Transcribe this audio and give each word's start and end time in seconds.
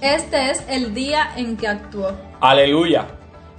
Este 0.00 0.50
es 0.50 0.62
el 0.68 0.94
día 0.94 1.28
en 1.36 1.56
que 1.56 1.66
actuó. 1.66 2.12
Aleluya. 2.40 3.06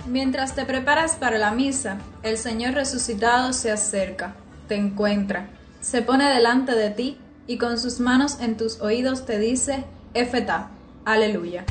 Mientras 0.07 0.53
te 0.53 0.65
preparas 0.65 1.15
para 1.15 1.37
la 1.39 1.51
misa, 1.51 1.97
el 2.21 2.37
Señor 2.37 2.75
resucitado 2.75 3.51
se 3.53 3.71
acerca, 3.71 4.35
te 4.67 4.75
encuentra, 4.75 5.47
se 5.81 6.03
pone 6.03 6.29
delante 6.29 6.73
de 6.73 6.91
ti 6.91 7.17
y 7.47 7.57
con 7.57 7.79
sus 7.79 7.99
manos 7.99 8.39
en 8.39 8.57
tus 8.57 8.79
oídos 8.81 9.25
te 9.25 9.39
dice, 9.39 9.85
Efeta, 10.13 10.69
aleluya. 11.05 11.65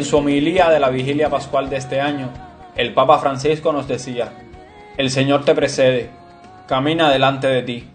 En 0.00 0.06
su 0.06 0.16
homilía 0.16 0.70
de 0.70 0.80
la 0.80 0.88
vigilia 0.88 1.28
pascual 1.28 1.68
de 1.68 1.76
este 1.76 2.00
año, 2.00 2.30
el 2.74 2.94
Papa 2.94 3.18
Francisco 3.18 3.70
nos 3.70 3.86
decía, 3.86 4.32
el 4.96 5.10
Señor 5.10 5.44
te 5.44 5.54
precede, 5.54 6.08
camina 6.66 7.10
delante 7.10 7.48
de 7.48 7.60
ti, 7.60 7.86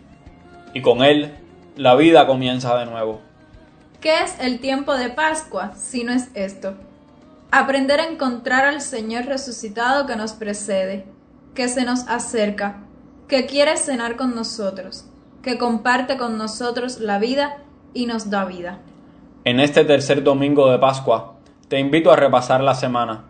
y 0.76 0.84
con 0.84 1.04
Él 1.04 1.34
la 1.76 1.96
vida 1.96 2.28
comienza 2.28 2.78
de 2.78 2.86
nuevo. 2.86 3.22
¿Qué 4.02 4.22
es 4.22 4.40
el 4.40 4.60
tiempo 4.60 4.94
de 4.94 5.10
Pascua 5.10 5.74
si 5.76 6.04
no 6.04 6.14
es 6.14 6.30
esto? 6.36 6.76
Aprender 7.50 8.00
a 8.00 8.08
encontrar 8.08 8.66
al 8.66 8.82
Señor 8.82 9.26
resucitado 9.26 10.06
que 10.06 10.16
nos 10.16 10.34
precede, 10.34 11.06
que 11.56 11.68
se 11.70 11.86
nos 11.86 12.08
acerca, 12.08 12.84
que 13.28 13.48
quiere 13.48 13.78
cenar 13.78 14.16
con 14.16 14.36
nosotros, 14.36 15.06
que 15.42 15.58
comparte 15.58 16.18
con 16.18 16.38
nosotros 16.38 17.00
la 17.00 17.18
vida 17.18 17.58
y 17.96 18.06
nos 18.06 18.30
da 18.30 18.46
vida. 18.46 18.78
En 19.44 19.60
este 19.60 19.86
tercer 19.86 20.22
domingo 20.22 20.70
de 20.70 20.78
Pascua, 20.78 21.35
te 21.68 21.80
invito 21.80 22.12
a 22.12 22.16
repasar 22.16 22.62
la 22.62 22.76
semana. 22.76 23.26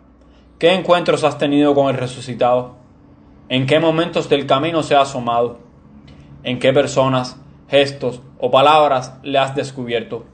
¿Qué 0.58 0.74
encuentros 0.74 1.24
has 1.24 1.38
tenido 1.38 1.74
con 1.74 1.88
el 1.88 1.96
resucitado? 1.96 2.76
¿En 3.48 3.66
qué 3.66 3.80
momentos 3.80 4.28
del 4.28 4.46
camino 4.46 4.82
se 4.82 4.94
ha 4.94 5.02
asomado? 5.02 5.58
¿En 6.42 6.58
qué 6.58 6.72
personas, 6.72 7.36
gestos 7.68 8.20
o 8.38 8.50
palabras 8.50 9.14
le 9.22 9.38
has 9.38 9.54
descubierto? 9.54 10.26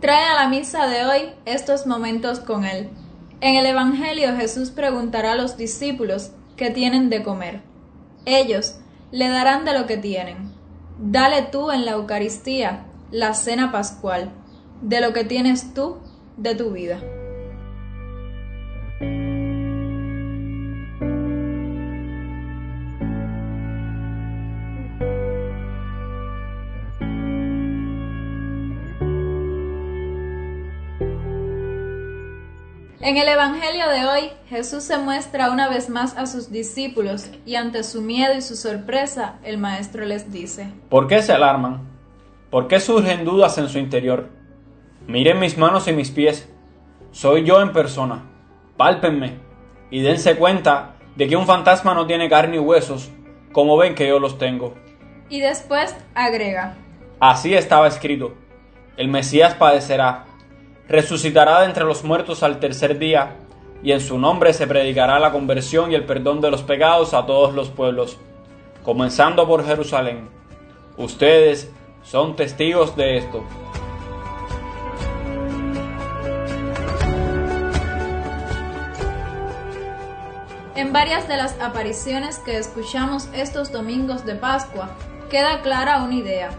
Trae 0.00 0.24
a 0.24 0.42
la 0.42 0.48
misa 0.48 0.86
de 0.86 1.04
hoy 1.04 1.20
estos 1.44 1.86
momentos 1.86 2.40
con 2.40 2.64
él. 2.64 2.88
En 3.42 3.54
el 3.54 3.66
Evangelio 3.66 4.34
Jesús 4.36 4.70
preguntará 4.70 5.32
a 5.32 5.36
los 5.36 5.58
discípulos 5.58 6.32
qué 6.56 6.70
tienen 6.70 7.10
de 7.10 7.22
comer. 7.22 7.60
Ellos 8.24 8.76
le 9.10 9.28
darán 9.28 9.66
de 9.66 9.78
lo 9.78 9.86
que 9.86 9.98
tienen. 9.98 10.54
Dale 10.98 11.42
tú 11.42 11.70
en 11.70 11.84
la 11.84 11.92
Eucaristía 11.92 12.86
la 13.10 13.34
cena 13.34 13.72
pascual, 13.72 14.30
de 14.80 15.00
lo 15.00 15.12
que 15.12 15.24
tienes 15.24 15.74
tú 15.74 15.98
de 16.40 16.54
tu 16.54 16.72
vida. 16.72 17.00
En 33.02 33.16
el 33.16 33.28
Evangelio 33.28 33.88
de 33.88 34.06
hoy, 34.06 34.30
Jesús 34.48 34.84
se 34.84 34.96
muestra 34.96 35.50
una 35.50 35.68
vez 35.68 35.88
más 35.88 36.16
a 36.16 36.26
sus 36.26 36.50
discípulos 36.50 37.30
y 37.44 37.56
ante 37.56 37.82
su 37.82 38.02
miedo 38.02 38.34
y 38.36 38.40
su 38.40 38.56
sorpresa, 38.56 39.38
el 39.42 39.58
Maestro 39.58 40.04
les 40.04 40.30
dice, 40.30 40.72
¿Por 40.88 41.08
qué 41.08 41.20
se 41.22 41.32
alarman? 41.32 41.88
¿Por 42.50 42.68
qué 42.68 42.78
surgen 42.78 43.24
dudas 43.24 43.58
en 43.58 43.68
su 43.68 43.78
interior? 43.78 44.39
Miren 45.10 45.40
mis 45.40 45.58
manos 45.58 45.88
y 45.88 45.92
mis 45.92 46.12
pies. 46.12 46.48
Soy 47.10 47.42
yo 47.42 47.60
en 47.60 47.72
persona. 47.72 48.30
Pálpenme 48.76 49.40
y 49.90 50.02
dense 50.02 50.36
cuenta 50.36 50.94
de 51.16 51.26
que 51.26 51.34
un 51.34 51.46
fantasma 51.46 51.94
no 51.94 52.06
tiene 52.06 52.28
carne 52.28 52.56
y 52.56 52.60
huesos, 52.60 53.10
como 53.50 53.76
ven 53.76 53.96
que 53.96 54.06
yo 54.06 54.20
los 54.20 54.38
tengo. 54.38 54.74
Y 55.28 55.40
después 55.40 55.96
agrega, 56.14 56.76
Así 57.18 57.54
estaba 57.54 57.88
escrito. 57.88 58.34
El 58.96 59.08
Mesías 59.08 59.54
padecerá, 59.54 60.26
resucitará 60.86 61.62
de 61.62 61.66
entre 61.66 61.82
los 61.82 62.04
muertos 62.04 62.44
al 62.44 62.60
tercer 62.60 62.96
día, 63.00 63.36
y 63.82 63.90
en 63.90 64.00
su 64.00 64.16
nombre 64.16 64.52
se 64.52 64.68
predicará 64.68 65.18
la 65.18 65.32
conversión 65.32 65.90
y 65.90 65.96
el 65.96 66.04
perdón 66.04 66.40
de 66.40 66.52
los 66.52 66.62
pecados 66.62 67.14
a 67.14 67.26
todos 67.26 67.52
los 67.52 67.68
pueblos, 67.68 68.16
comenzando 68.84 69.48
por 69.48 69.66
Jerusalén. 69.66 70.28
Ustedes 70.96 71.72
son 72.04 72.36
testigos 72.36 72.94
de 72.94 73.16
esto. 73.16 73.44
En 80.80 80.94
varias 80.94 81.28
de 81.28 81.36
las 81.36 81.60
apariciones 81.60 82.38
que 82.38 82.56
escuchamos 82.56 83.28
estos 83.34 83.70
domingos 83.70 84.24
de 84.24 84.34
Pascua, 84.34 84.88
queda 85.28 85.60
clara 85.60 86.02
una 86.02 86.14
idea. 86.14 86.52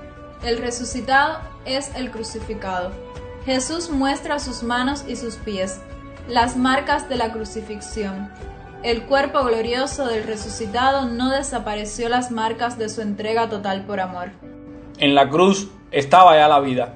El 0.44 0.60
resucitado 0.60 1.40
es 1.66 1.92
el 1.96 2.12
crucificado. 2.12 2.92
Jesús 3.48 3.90
muestra 3.90 4.38
sus 4.38 4.62
manos 4.62 5.04
y 5.08 5.16
sus 5.16 5.38
pies, 5.38 5.82
las 6.28 6.56
marcas 6.56 7.10
de 7.10 7.16
la 7.16 7.32
crucifixión. 7.32 8.30
El 8.84 9.08
cuerpo 9.08 9.44
glorioso 9.44 10.06
del 10.06 10.24
resucitado 10.26 11.08
no 11.08 11.32
desapareció 11.32 12.08
las 12.08 12.30
marcas 12.30 12.78
de 12.78 12.90
su 12.90 13.02
entrega 13.02 13.50
total 13.50 13.86
por 13.86 14.00
amor. 14.00 14.30
En 15.00 15.16
la 15.16 15.30
cruz 15.30 15.72
estaba 15.90 16.36
ya 16.36 16.48
la 16.48 16.60
vida. 16.60 16.94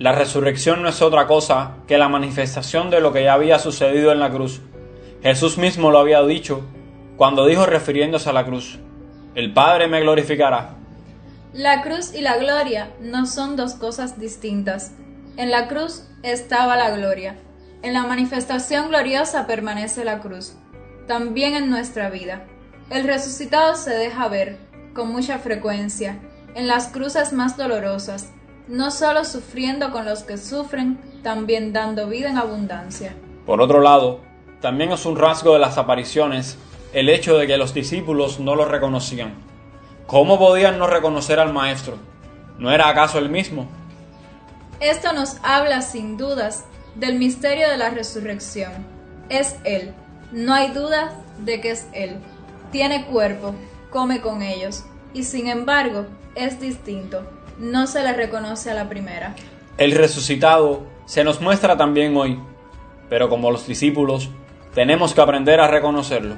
La 0.00 0.10
resurrección 0.10 0.82
no 0.82 0.88
es 0.88 1.00
otra 1.00 1.28
cosa 1.28 1.74
que 1.86 1.96
la 1.96 2.08
manifestación 2.08 2.90
de 2.90 3.00
lo 3.00 3.12
que 3.12 3.22
ya 3.22 3.34
había 3.34 3.60
sucedido 3.60 4.10
en 4.10 4.18
la 4.18 4.30
cruz. 4.30 4.60
Jesús 5.22 5.58
mismo 5.58 5.90
lo 5.90 5.98
había 5.98 6.22
dicho 6.22 6.62
cuando 7.20 7.44
dijo 7.44 7.66
refiriéndose 7.66 8.30
a 8.30 8.32
la 8.32 8.46
cruz, 8.46 8.78
el 9.34 9.52
Padre 9.52 9.88
me 9.88 10.00
glorificará. 10.00 10.76
La 11.52 11.82
cruz 11.82 12.14
y 12.14 12.22
la 12.22 12.38
gloria 12.38 12.94
no 12.98 13.26
son 13.26 13.56
dos 13.56 13.74
cosas 13.74 14.18
distintas. 14.18 14.92
En 15.36 15.50
la 15.50 15.68
cruz 15.68 16.08
estaba 16.22 16.76
la 16.76 16.96
gloria. 16.96 17.36
En 17.82 17.92
la 17.92 18.04
manifestación 18.04 18.88
gloriosa 18.88 19.46
permanece 19.46 20.02
la 20.02 20.20
cruz. 20.20 20.54
También 21.06 21.54
en 21.54 21.68
nuestra 21.68 22.08
vida. 22.08 22.46
El 22.88 23.04
resucitado 23.04 23.74
se 23.74 23.90
deja 23.90 24.28
ver 24.28 24.56
con 24.94 25.12
mucha 25.12 25.38
frecuencia 25.38 26.18
en 26.54 26.66
las 26.66 26.88
cruces 26.88 27.34
más 27.34 27.58
dolorosas, 27.58 28.32
no 28.66 28.90
solo 28.90 29.26
sufriendo 29.26 29.90
con 29.92 30.06
los 30.06 30.22
que 30.22 30.38
sufren, 30.38 30.98
también 31.22 31.74
dando 31.74 32.08
vida 32.08 32.30
en 32.30 32.38
abundancia. 32.38 33.14
Por 33.44 33.60
otro 33.60 33.82
lado, 33.82 34.29
también 34.60 34.92
es 34.92 35.06
un 35.06 35.16
rasgo 35.16 35.54
de 35.54 35.58
las 35.58 35.78
apariciones 35.78 36.58
el 36.92 37.08
hecho 37.08 37.38
de 37.38 37.46
que 37.46 37.56
los 37.56 37.72
discípulos 37.72 38.40
no 38.40 38.54
lo 38.54 38.64
reconocían. 38.64 39.34
¿Cómo 40.06 40.38
podían 40.38 40.78
no 40.78 40.86
reconocer 40.86 41.38
al 41.38 41.52
Maestro? 41.52 41.96
¿No 42.58 42.70
era 42.70 42.88
acaso 42.88 43.18
el 43.18 43.28
mismo? 43.28 43.68
Esto 44.80 45.12
nos 45.12 45.36
habla 45.42 45.82
sin 45.82 46.16
dudas 46.16 46.64
del 46.94 47.18
misterio 47.18 47.68
de 47.68 47.76
la 47.76 47.90
resurrección. 47.90 48.72
Es 49.28 49.56
Él. 49.64 49.94
No 50.32 50.52
hay 50.52 50.70
duda 50.70 51.12
de 51.38 51.60
que 51.60 51.70
es 51.70 51.86
Él. 51.92 52.16
Tiene 52.72 53.06
cuerpo, 53.06 53.54
come 53.90 54.20
con 54.20 54.42
ellos, 54.42 54.84
y 55.14 55.24
sin 55.24 55.48
embargo 55.48 56.06
es 56.34 56.60
distinto. 56.60 57.22
No 57.58 57.86
se 57.86 58.02
le 58.02 58.12
reconoce 58.12 58.70
a 58.70 58.74
la 58.74 58.88
primera. 58.88 59.34
El 59.78 59.92
resucitado 59.92 60.82
se 61.06 61.24
nos 61.24 61.40
muestra 61.40 61.76
también 61.76 62.16
hoy, 62.16 62.38
pero 63.08 63.28
como 63.28 63.50
los 63.50 63.66
discípulos, 63.66 64.30
tenemos 64.74 65.14
que 65.14 65.20
aprender 65.20 65.60
a 65.60 65.68
reconocerlo. 65.68 66.36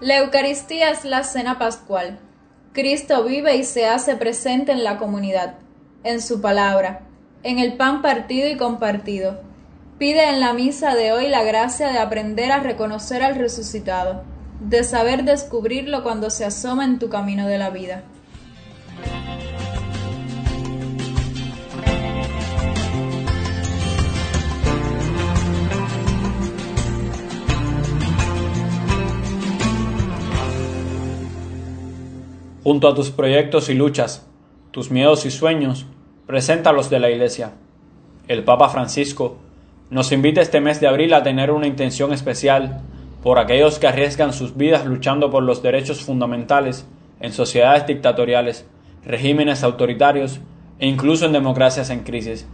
La 0.00 0.18
Eucaristía 0.18 0.90
es 0.90 1.06
la 1.06 1.24
cena 1.24 1.58
pascual. 1.58 2.18
Cristo 2.74 3.24
vive 3.24 3.56
y 3.56 3.64
se 3.64 3.86
hace 3.86 4.16
presente 4.16 4.72
en 4.72 4.84
la 4.84 4.98
comunidad, 4.98 5.54
en 6.02 6.20
su 6.20 6.42
palabra, 6.42 7.00
en 7.44 7.58
el 7.58 7.74
pan 7.74 8.00
partido 8.00 8.48
y 8.48 8.56
compartido. 8.56 9.38
Pide 9.98 10.30
en 10.30 10.40
la 10.40 10.54
misa 10.54 10.94
de 10.94 11.12
hoy 11.12 11.28
la 11.28 11.44
gracia 11.44 11.92
de 11.92 11.98
aprender 11.98 12.50
a 12.50 12.60
reconocer 12.60 13.22
al 13.22 13.36
resucitado, 13.36 14.24
de 14.60 14.82
saber 14.82 15.24
descubrirlo 15.24 16.02
cuando 16.02 16.30
se 16.30 16.46
asoma 16.46 16.86
en 16.86 16.98
tu 16.98 17.10
camino 17.10 17.46
de 17.46 17.58
la 17.58 17.68
vida. 17.68 18.02
Junto 32.64 32.88
a 32.88 32.94
tus 32.94 33.10
proyectos 33.10 33.68
y 33.68 33.74
luchas, 33.74 34.26
tus 34.70 34.90
miedos 34.90 35.26
y 35.26 35.30
sueños, 35.30 35.84
preséntalos 36.26 36.90
de 36.90 37.00
la 37.00 37.10
Iglesia. 37.10 37.52
El 38.28 38.44
Papa 38.44 38.68
Francisco 38.68 39.36
nos 39.90 40.12
invita 40.12 40.40
este 40.40 40.60
mes 40.60 40.80
de 40.80 40.88
abril 40.88 41.12
a 41.14 41.22
tener 41.22 41.50
una 41.50 41.66
intención 41.66 42.12
especial 42.12 42.80
por 43.22 43.38
aquellos 43.38 43.78
que 43.78 43.86
arriesgan 43.86 44.32
sus 44.32 44.56
vidas 44.56 44.86
luchando 44.86 45.30
por 45.30 45.42
los 45.42 45.62
derechos 45.62 46.02
fundamentales 46.02 46.86
en 47.20 47.32
sociedades 47.32 47.86
dictatoriales, 47.86 48.66
regímenes 49.04 49.62
autoritarios 49.62 50.40
e 50.78 50.86
incluso 50.86 51.26
en 51.26 51.32
democracias 51.32 51.90
en 51.90 52.00
crisis. 52.00 52.46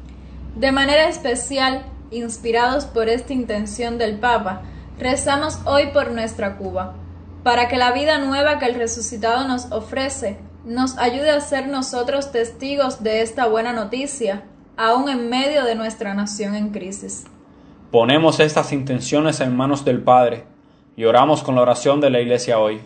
De 0.56 0.72
manera 0.72 1.08
especial, 1.08 1.84
inspirados 2.10 2.84
por 2.84 3.08
esta 3.08 3.32
intención 3.32 3.98
del 3.98 4.18
Papa, 4.18 4.62
rezamos 4.98 5.60
hoy 5.64 5.88
por 5.92 6.10
nuestra 6.10 6.56
Cuba 6.56 6.94
para 7.42 7.68
que 7.68 7.76
la 7.76 7.92
vida 7.92 8.18
nueva 8.18 8.58
que 8.58 8.66
el 8.66 8.74
resucitado 8.74 9.48
nos 9.48 9.72
ofrece 9.72 10.38
nos 10.64 10.98
ayude 10.98 11.30
a 11.30 11.40
ser 11.40 11.68
nosotros 11.68 12.32
testigos 12.32 13.02
de 13.02 13.22
esta 13.22 13.46
buena 13.46 13.72
noticia, 13.72 14.44
aún 14.76 15.08
en 15.08 15.28
medio 15.28 15.64
de 15.64 15.74
nuestra 15.74 16.14
nación 16.14 16.54
en 16.54 16.70
crisis. 16.70 17.24
Ponemos 17.90 18.40
estas 18.40 18.72
intenciones 18.72 19.40
en 19.40 19.56
manos 19.56 19.84
del 19.84 20.02
Padre 20.02 20.44
y 20.96 21.04
oramos 21.04 21.42
con 21.42 21.54
la 21.54 21.62
oración 21.62 22.00
de 22.00 22.10
la 22.10 22.20
Iglesia 22.20 22.58
hoy. 22.58 22.80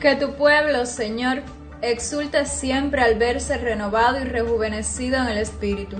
Que 0.00 0.16
tu 0.16 0.32
pueblo, 0.32 0.86
Señor, 0.86 1.42
exulte 1.82 2.46
siempre 2.46 3.02
al 3.02 3.16
verse 3.16 3.58
renovado 3.58 4.18
y 4.18 4.24
rejuvenecido 4.24 5.18
en 5.18 5.28
el 5.28 5.36
espíritu, 5.38 5.98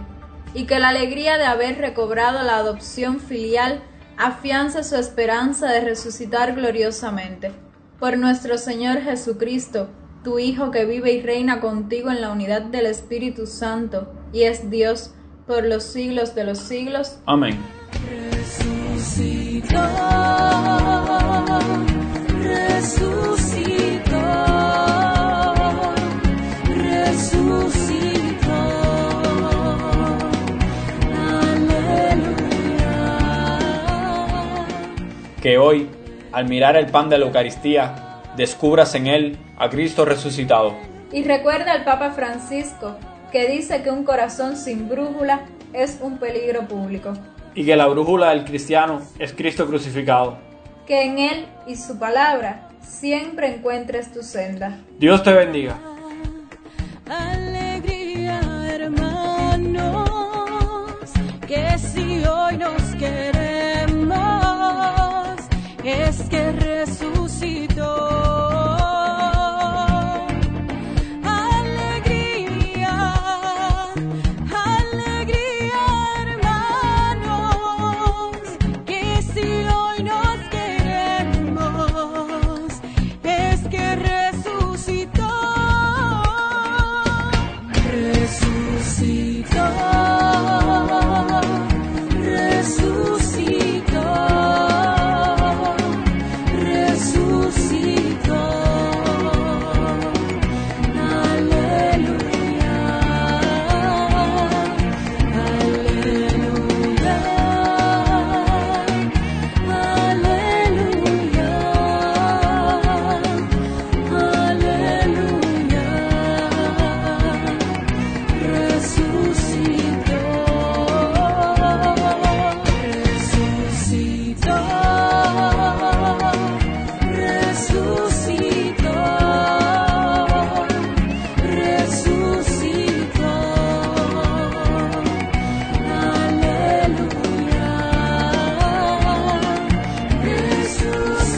y 0.54 0.64
que 0.64 0.78
la 0.78 0.88
alegría 0.88 1.38
de 1.38 1.44
haber 1.44 1.78
recobrado 1.78 2.42
la 2.42 2.56
adopción 2.56 3.20
filial 3.20 3.82
afiance 4.16 4.84
su 4.84 4.96
esperanza 4.96 5.70
de 5.70 5.80
resucitar 5.80 6.54
gloriosamente. 6.54 7.52
Por 7.98 8.18
nuestro 8.18 8.58
Señor 8.58 9.00
Jesucristo, 9.00 9.88
tu 10.22 10.38
Hijo 10.38 10.70
que 10.70 10.84
vive 10.84 11.12
y 11.12 11.22
reina 11.22 11.60
contigo 11.60 12.10
en 12.10 12.20
la 12.20 12.30
unidad 12.30 12.62
del 12.62 12.86
Espíritu 12.86 13.46
Santo, 13.46 14.12
y 14.32 14.42
es 14.42 14.70
Dios 14.70 15.14
por 15.46 15.64
los 15.64 15.84
siglos 15.84 16.34
de 16.34 16.44
los 16.44 16.58
siglos. 16.58 17.18
Amén. 17.26 17.58
Que 35.40 35.58
hoy, 35.58 35.88
al 36.32 36.48
mirar 36.48 36.76
el 36.76 36.86
pan 36.86 37.08
de 37.08 37.18
la 37.18 37.26
Eucaristía, 37.26 38.20
descubras 38.36 38.94
en 38.94 39.06
él 39.06 39.38
a 39.56 39.68
Cristo 39.68 40.04
resucitado. 40.04 40.76
Y 41.12 41.24
recuerda 41.24 41.72
al 41.72 41.84
Papa 41.84 42.10
Francisco, 42.10 42.96
que 43.32 43.48
dice 43.48 43.82
que 43.82 43.90
un 43.90 44.04
corazón 44.04 44.56
sin 44.56 44.88
brújula 44.88 45.46
es 45.72 45.98
un 46.00 46.18
peligro 46.18 46.66
público. 46.68 47.12
Y 47.54 47.64
que 47.64 47.76
la 47.76 47.86
brújula 47.86 48.30
del 48.30 48.44
cristiano 48.44 49.00
es 49.18 49.32
Cristo 49.32 49.66
crucificado. 49.66 50.38
Que 50.86 51.04
en 51.04 51.18
Él 51.18 51.46
y 51.66 51.76
su 51.76 51.98
palabra 51.98 52.68
siempre 52.80 53.54
encuentres 53.54 54.12
tu 54.12 54.22
senda. 54.22 54.78
Dios 54.98 55.22
te 55.22 55.32
bendiga. 55.32 55.78
Alegría, 57.08 58.40
hermanos, 58.72 60.08
que 61.46 61.78
si 61.78 62.24
hoy 62.24 62.56
nos 62.56 62.94
queremos 62.96 63.39
es 66.20 66.28
que 66.28 66.36
resucitó. 66.38 66.49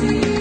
see. 0.03 0.32